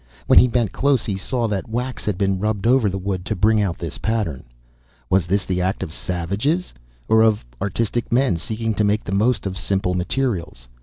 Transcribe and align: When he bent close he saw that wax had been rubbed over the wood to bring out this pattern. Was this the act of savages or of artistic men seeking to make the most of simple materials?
When 0.25 0.39
he 0.39 0.47
bent 0.47 0.71
close 0.71 1.05
he 1.05 1.15
saw 1.15 1.47
that 1.49 1.69
wax 1.69 2.05
had 2.05 2.17
been 2.17 2.39
rubbed 2.39 2.65
over 2.65 2.89
the 2.89 2.97
wood 2.97 3.23
to 3.25 3.35
bring 3.35 3.61
out 3.61 3.77
this 3.77 3.99
pattern. 3.99 4.45
Was 5.11 5.27
this 5.27 5.45
the 5.45 5.61
act 5.61 5.83
of 5.83 5.93
savages 5.93 6.73
or 7.07 7.21
of 7.21 7.45
artistic 7.61 8.11
men 8.11 8.37
seeking 8.37 8.73
to 8.73 8.83
make 8.83 9.03
the 9.03 9.11
most 9.11 9.45
of 9.45 9.59
simple 9.59 9.93
materials? 9.93 10.67